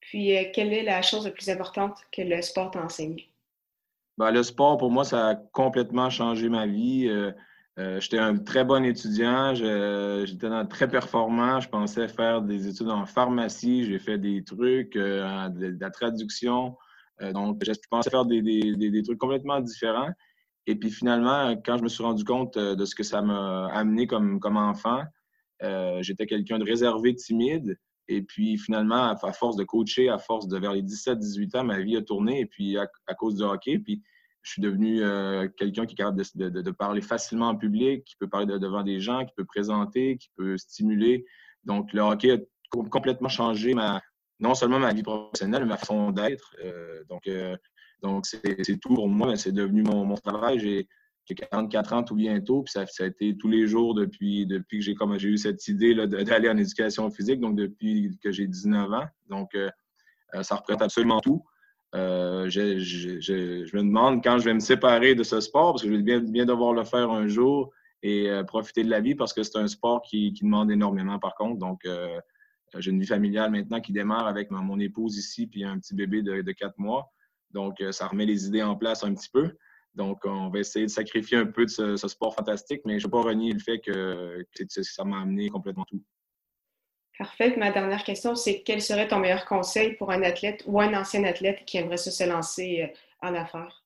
Puis, 0.00 0.36
euh, 0.36 0.44
quelle 0.52 0.72
est 0.72 0.82
la 0.82 1.02
chose 1.02 1.24
la 1.24 1.32
plus 1.32 1.48
importante 1.48 1.98
que 2.12 2.22
le 2.22 2.40
sport 2.42 2.70
t'a 2.70 2.82
enseigné? 2.82 3.30
Ben, 4.18 4.30
le 4.30 4.42
sport, 4.42 4.78
pour 4.78 4.90
moi, 4.90 5.04
ça 5.04 5.28
a 5.28 5.34
complètement 5.34 6.10
changé 6.10 6.48
ma 6.48 6.66
vie. 6.66 7.10
J'étais 7.76 8.18
un 8.18 8.38
très 8.38 8.64
bon 8.64 8.82
étudiant, 8.82 9.54
j'étais 9.54 10.48
très 10.70 10.88
performant. 10.88 11.60
Je 11.60 11.68
pensais 11.68 12.08
faire 12.08 12.40
des 12.40 12.66
études 12.66 12.88
en 12.88 13.04
pharmacie, 13.04 13.84
j'ai 13.84 13.98
fait 13.98 14.16
des 14.16 14.42
trucs, 14.42 14.94
de, 14.94 15.76
la 15.78 15.90
traduction. 15.90 16.78
donc, 17.34 17.62
je 17.62 17.72
pensais 17.90 18.08
faire 18.08 18.24
des, 18.24 18.40
des 18.40 19.02
trucs 19.02 19.18
complètement 19.18 19.60
différents. 19.60 20.12
Et 20.66 20.74
puis 20.74 20.90
finalement, 20.90 21.50
quand 21.64 21.78
je 21.78 21.82
me 21.82 21.88
suis 21.88 22.02
rendu 22.02 22.24
compte 22.24 22.56
euh, 22.56 22.74
de 22.74 22.84
ce 22.84 22.94
que 22.94 23.04
ça 23.04 23.22
m'a 23.22 23.66
amené 23.68 24.06
comme, 24.06 24.40
comme 24.40 24.56
enfant, 24.56 25.02
euh, 25.62 26.02
j'étais 26.02 26.26
quelqu'un 26.26 26.58
de 26.58 26.64
réservé, 26.64 27.14
timide. 27.14 27.78
Et 28.08 28.22
puis 28.22 28.58
finalement, 28.58 29.10
à, 29.10 29.32
force 29.32 29.56
de 29.56 29.64
coacher, 29.64 30.08
à 30.08 30.18
force 30.18 30.48
de 30.48 30.58
vers 30.58 30.72
les 30.72 30.82
17-18 30.82 31.58
ans, 31.58 31.64
ma 31.64 31.80
vie 31.80 31.96
a 31.96 32.02
tourné. 32.02 32.40
Et 32.40 32.46
puis 32.46 32.76
à, 32.78 32.86
cause 33.14 33.36
du 33.36 33.42
hockey, 33.42 33.78
puis 33.78 34.02
je 34.42 34.52
suis 34.52 34.62
devenu 34.62 35.02
euh, 35.02 35.48
quelqu'un 35.56 35.86
qui 35.86 35.94
est 35.94 35.96
capable 35.96 36.22
de, 36.34 36.70
parler 36.70 37.00
facilement 37.00 37.48
en 37.48 37.56
public, 37.56 38.04
qui 38.04 38.16
peut 38.16 38.28
parler 38.28 38.46
devant 38.46 38.84
des 38.84 39.00
gens, 39.00 39.24
qui 39.24 39.32
peut 39.36 39.44
présenter, 39.44 40.18
qui 40.18 40.30
peut 40.36 40.56
stimuler. 40.56 41.24
Donc 41.64 41.92
le 41.92 42.00
hockey 42.00 42.30
a 42.32 42.38
complètement 42.70 43.28
changé 43.28 43.74
ma, 43.74 44.00
non 44.38 44.54
seulement 44.54 44.78
ma 44.78 44.92
vie 44.92 45.02
professionnelle, 45.02 45.62
mais 45.62 45.70
ma 45.70 45.76
façon 45.76 46.12
d'être. 46.12 46.54
donc 47.08 47.28
donc, 48.02 48.26
c'est 48.26 48.78
tout 48.80 48.94
pour 48.94 49.08
moi. 49.08 49.36
C'est 49.36 49.52
devenu 49.52 49.82
mon, 49.82 50.14
travail. 50.16 50.58
J'ai 50.58 50.88
44 51.34 51.92
ans 51.92 52.02
tout 52.04 52.14
bientôt, 52.14 52.62
puis 52.62 52.72
ça, 52.72 52.84
a 53.02 53.06
été 53.06 53.36
tous 53.36 53.48
les 53.48 53.66
jours 53.66 53.94
depuis, 53.94 54.46
que 54.48 54.80
j'ai 54.80 54.94
j'ai 55.18 55.28
eu 55.28 55.38
cette 55.38 55.66
idée 55.68 55.94
d'aller 55.94 56.48
en 56.48 56.56
éducation 56.56 57.10
physique, 57.10 57.40
donc 57.40 57.56
depuis 57.56 58.16
que 58.22 58.30
j'ai 58.30 58.46
19 58.46 58.92
ans. 58.92 59.06
Donc, 59.28 59.54
euh, 59.54 59.70
euh, 60.34 60.42
ça 60.42 60.56
représente 60.56 60.82
absolument 60.82 61.20
tout. 61.20 61.44
Euh, 61.94 62.48
je, 62.48 63.76
me 63.76 63.82
demande 63.82 64.22
quand 64.22 64.38
je 64.38 64.44
vais 64.44 64.54
me 64.54 64.60
séparer 64.60 65.14
de 65.14 65.22
ce 65.22 65.40
sport, 65.40 65.72
parce 65.72 65.82
que 65.82 65.88
je 65.88 65.94
vais 65.94 66.02
bien, 66.02 66.20
bien 66.20 66.44
devoir 66.44 66.74
le 66.74 66.84
faire 66.84 67.10
un 67.10 67.26
jour 67.26 67.72
et 68.02 68.30
profiter 68.46 68.84
de 68.84 68.90
la 68.90 69.00
vie, 69.00 69.16
parce 69.16 69.32
que 69.32 69.42
c'est 69.42 69.58
un 69.58 69.66
sport 69.66 70.02
qui, 70.02 70.30
demande 70.30 70.70
énormément, 70.70 71.18
par 71.18 71.34
contre. 71.34 71.58
Donc, 71.58 71.80
j'ai 72.78 72.90
une 72.90 73.00
vie 73.00 73.06
familiale 73.06 73.50
maintenant 73.50 73.80
qui 73.80 73.92
démarre 73.92 74.28
avec 74.28 74.52
mon 74.52 74.78
épouse 74.78 75.16
ici, 75.16 75.48
puis 75.48 75.64
un 75.64 75.78
petit 75.80 75.94
bébé 75.94 76.22
de, 76.22 76.42
de 76.42 76.52
4 76.52 76.78
mois. 76.78 77.10
Donc, 77.56 77.80
euh, 77.80 77.90
ça 77.90 78.06
remet 78.06 78.26
les 78.26 78.46
idées 78.46 78.62
en 78.62 78.76
place 78.76 79.02
un 79.02 79.14
petit 79.14 79.30
peu. 79.30 79.56
Donc, 79.94 80.26
on 80.26 80.50
va 80.50 80.58
essayer 80.58 80.84
de 80.84 80.90
sacrifier 80.90 81.38
un 81.38 81.46
peu 81.46 81.64
de 81.64 81.70
ce, 81.70 81.96
sport 81.96 82.34
fantastique, 82.34 82.82
mais 82.84 83.00
je 83.00 83.06
ne 83.06 83.10
vais 83.10 83.12
pas 83.12 83.22
renier 83.22 83.50
le 83.50 83.58
fait 83.58 83.80
que, 83.80 84.44
ça 84.68 85.04
m'a 85.04 85.22
amené 85.22 85.48
complètement 85.48 85.86
tout. 85.86 86.02
Parfait. 87.18 87.56
Ma 87.56 87.72
dernière 87.72 88.04
question, 88.04 88.34
c'est 88.34 88.60
quel 88.60 88.82
serait 88.82 89.08
ton 89.08 89.20
meilleur 89.20 89.46
conseil 89.46 89.94
pour 89.94 90.10
un 90.10 90.22
athlète 90.22 90.64
ou 90.66 90.82
un 90.82 90.92
ancien 90.92 91.24
athlète 91.24 91.64
qui 91.64 91.78
aimerait 91.78 91.96
se 91.96 92.28
lancer 92.28 92.82
euh, 92.82 93.26
en 93.26 93.34
affaires? 93.34 93.82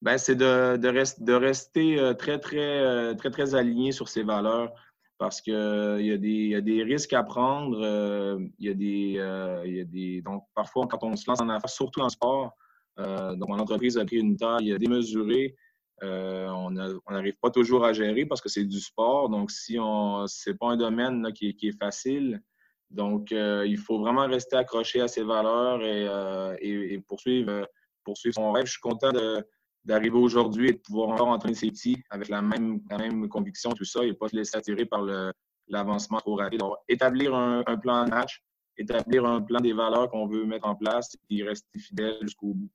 Ben, 0.00 0.16
c'est 0.16 0.36
de, 0.36 0.78
de, 0.78 1.34
rester 1.34 1.98
euh, 1.98 2.14
très, 2.14 2.38
très, 2.38 3.14
très, 3.16 3.30
très 3.30 3.54
aligné 3.54 3.92
sur 3.92 4.08
ses 4.08 4.22
valeurs 4.22 4.72
parce 5.18 5.40
qu'il 5.40 5.54
euh, 5.54 6.02
y, 6.02 6.12
a 6.54 6.60
des, 6.60 6.82
risques 6.82 7.12
à 7.12 7.22
prendre. 7.22 7.80
Euh, 7.82 8.38
il 8.58 8.66
y, 8.66 8.70
a 8.70 8.74
des, 8.74 9.14
euh, 9.18 9.66
y 9.66 9.80
a 9.80 9.84
des. 9.84 10.22
Donc, 10.22 10.44
parfois, 10.54 10.86
quand 10.86 11.02
on 11.02 11.16
se 11.16 11.24
lance 11.28 11.40
en 11.40 11.48
affaires, 11.48 11.70
surtout 11.70 12.00
en 12.00 12.08
sport, 12.08 12.54
donc 12.98 13.48
mon 13.48 13.58
entreprise 13.58 13.98
a 13.98 14.06
pris 14.06 14.16
une 14.16 14.36
taille 14.36 14.74
démesurée. 14.78 15.54
on 16.02 16.70
n'arrive 16.70 17.36
pas 17.42 17.50
toujours 17.50 17.84
à 17.84 17.92
gérer 17.92 18.24
parce 18.26 18.40
que 18.40 18.48
c'est 18.48 18.64
du 18.64 18.80
sport. 18.80 19.28
Donc, 19.28 19.50
si 19.50 19.78
on 19.78 20.26
c'est 20.26 20.54
pas 20.58 20.68
un 20.68 20.76
domaine 20.76 21.32
qui, 21.32 21.56
est 21.62 21.78
facile, 21.78 22.42
donc 22.90 23.32
il 23.32 23.76
faut 23.76 23.98
vraiment 23.98 24.26
rester 24.26 24.56
accroché 24.56 25.00
à 25.02 25.08
ses 25.08 25.22
valeurs 25.22 25.82
et 25.84 27.04
poursuivre, 27.06 27.68
poursuivre 28.02 28.34
son 28.34 28.52
rêve. 28.52 28.64
Je 28.64 28.72
suis 28.72 28.80
content 28.80 29.12
de 29.12 29.46
d'arriver 29.86 30.18
aujourd'hui 30.18 30.70
et 30.70 30.72
de 30.72 30.78
pouvoir 30.78 31.10
encore 31.10 31.28
entraîner 31.28 31.54
ses 31.54 31.70
petits 31.70 32.02
avec 32.10 32.28
la 32.28 32.42
même, 32.42 32.80
la 32.90 32.98
même 32.98 33.28
conviction, 33.28 33.70
tout 33.72 33.84
ça, 33.84 34.04
et 34.04 34.12
pas 34.12 34.28
se 34.28 34.36
laisser 34.36 34.56
attirer 34.56 34.84
par 34.84 35.06
l'avancement 35.68 36.18
trop 36.18 36.34
rapide. 36.34 36.60
Donc, 36.60 36.74
établir 36.88 37.34
un, 37.34 37.62
plan 37.78 38.04
de 38.04 38.10
match, 38.10 38.42
établir 38.76 39.24
un 39.24 39.40
plan 39.40 39.60
des 39.60 39.72
valeurs 39.72 40.10
qu'on 40.10 40.26
veut 40.26 40.44
mettre 40.44 40.66
en 40.66 40.74
place 40.74 41.16
et 41.30 41.42
rester 41.44 41.78
fidèle 41.78 42.18
jusqu'au 42.22 42.52
bout. 42.52 42.70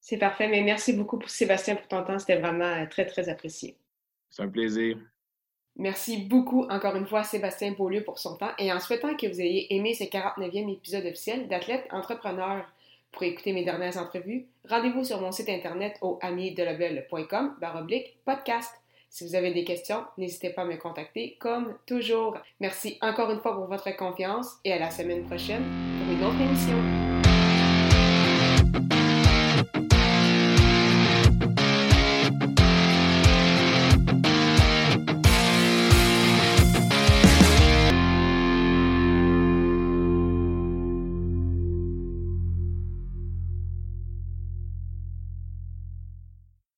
C'est 0.00 0.18
parfait, 0.18 0.48
mais 0.48 0.60
merci 0.60 0.92
beaucoup 0.92 1.18
Sébastien 1.26 1.76
pour 1.76 1.88
ton 1.88 2.04
temps. 2.04 2.18
C'était 2.18 2.38
vraiment 2.38 2.64
euh, 2.64 2.86
très, 2.86 3.06
très 3.06 3.30
apprécié. 3.30 3.78
C'est 4.28 4.42
un 4.42 4.48
plaisir. 4.48 4.98
Merci 5.76 6.18
beaucoup 6.18 6.64
encore 6.68 6.94
une 6.94 7.06
fois 7.06 7.20
à 7.20 7.24
Sébastien 7.24 7.72
Beaulieu 7.72 8.04
pour 8.04 8.18
son 8.18 8.36
temps 8.36 8.52
et 8.58 8.70
en 8.70 8.78
souhaitant 8.80 9.16
que 9.16 9.26
vous 9.26 9.40
ayez 9.40 9.74
aimé 9.74 9.94
ce 9.94 10.04
49e 10.04 10.72
épisode 10.72 11.06
officiel 11.06 11.48
d'Athlète 11.48 11.86
Entrepreneur. 11.90 12.64
Pour 13.14 13.22
écouter 13.22 13.52
mes 13.52 13.64
dernières 13.64 13.96
entrevues, 13.96 14.46
rendez-vous 14.68 15.04
sur 15.04 15.20
mon 15.20 15.30
site 15.30 15.48
internet 15.48 15.96
au 16.02 16.18
amidelabel.com 16.20 17.54
baroblique 17.60 18.18
podcast. 18.24 18.72
Si 19.08 19.24
vous 19.24 19.36
avez 19.36 19.52
des 19.52 19.62
questions, 19.62 20.04
n'hésitez 20.18 20.50
pas 20.50 20.62
à 20.62 20.64
me 20.64 20.76
contacter 20.76 21.36
comme 21.38 21.76
toujours. 21.86 22.36
Merci 22.58 22.98
encore 23.00 23.30
une 23.30 23.38
fois 23.38 23.54
pour 23.54 23.66
votre 23.66 23.96
confiance 23.96 24.56
et 24.64 24.72
à 24.72 24.78
la 24.80 24.90
semaine 24.90 25.24
prochaine 25.24 25.62
pour 26.00 26.12
une 26.12 26.24
autre 26.24 26.40
émission. 26.40 27.03